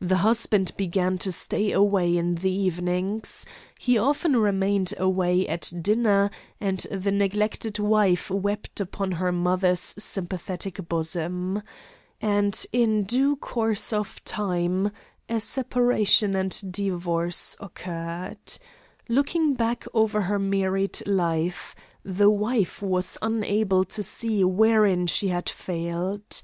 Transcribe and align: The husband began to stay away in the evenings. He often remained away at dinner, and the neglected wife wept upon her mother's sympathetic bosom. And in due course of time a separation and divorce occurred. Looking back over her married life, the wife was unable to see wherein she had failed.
The 0.00 0.18
husband 0.18 0.70
began 0.76 1.18
to 1.18 1.32
stay 1.32 1.72
away 1.72 2.16
in 2.16 2.36
the 2.36 2.52
evenings. 2.52 3.44
He 3.80 3.98
often 3.98 4.36
remained 4.36 4.94
away 4.96 5.44
at 5.48 5.72
dinner, 5.82 6.30
and 6.60 6.78
the 6.88 7.10
neglected 7.10 7.80
wife 7.80 8.30
wept 8.30 8.78
upon 8.78 9.10
her 9.10 9.32
mother's 9.32 9.80
sympathetic 9.98 10.88
bosom. 10.88 11.64
And 12.20 12.64
in 12.72 13.02
due 13.02 13.34
course 13.34 13.92
of 13.92 14.22
time 14.24 14.92
a 15.28 15.40
separation 15.40 16.36
and 16.36 16.70
divorce 16.72 17.56
occurred. 17.58 18.38
Looking 19.08 19.54
back 19.54 19.84
over 19.92 20.20
her 20.20 20.38
married 20.38 21.02
life, 21.08 21.74
the 22.04 22.30
wife 22.30 22.82
was 22.82 23.18
unable 23.20 23.84
to 23.86 24.04
see 24.04 24.44
wherein 24.44 25.08
she 25.08 25.26
had 25.26 25.48
failed. 25.48 26.22